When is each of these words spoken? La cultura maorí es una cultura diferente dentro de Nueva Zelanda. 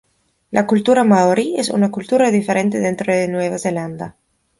La 0.49 0.65
cultura 0.65 1.03
maorí 1.03 1.57
es 1.57 1.69
una 1.69 1.91
cultura 1.91 2.31
diferente 2.31 2.79
dentro 2.79 3.13
de 3.13 3.27
Nueva 3.27 3.59
Zelanda. 3.59 4.15